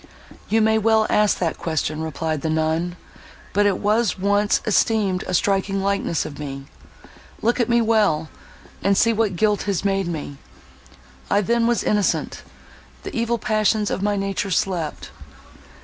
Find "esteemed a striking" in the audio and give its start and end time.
4.65-5.83